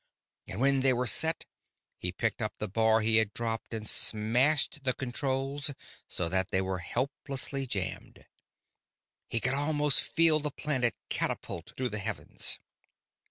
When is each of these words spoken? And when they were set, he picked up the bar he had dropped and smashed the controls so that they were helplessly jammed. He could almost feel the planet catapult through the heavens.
And 0.47 0.59
when 0.59 0.79
they 0.79 0.93
were 0.93 1.05
set, 1.05 1.45
he 1.99 2.11
picked 2.11 2.41
up 2.41 2.57
the 2.57 2.67
bar 2.67 3.01
he 3.01 3.17
had 3.17 3.35
dropped 3.35 3.71
and 3.71 3.87
smashed 3.87 4.83
the 4.83 4.93
controls 4.93 5.75
so 6.07 6.27
that 6.27 6.49
they 6.49 6.59
were 6.59 6.79
helplessly 6.79 7.67
jammed. 7.67 8.25
He 9.27 9.39
could 9.39 9.53
almost 9.53 10.01
feel 10.01 10.39
the 10.39 10.49
planet 10.49 10.95
catapult 11.09 11.73
through 11.77 11.89
the 11.89 11.99
heavens. 11.99 12.57